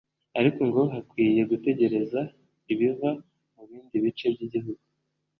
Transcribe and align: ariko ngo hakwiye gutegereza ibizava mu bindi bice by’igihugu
ariko 0.39 0.59
ngo 0.67 0.81
hakwiye 0.93 1.41
gutegereza 1.51 2.19
ibizava 2.71 3.09
mu 3.53 3.61
bindi 3.69 3.95
bice 4.03 4.25
by’igihugu 4.33 4.81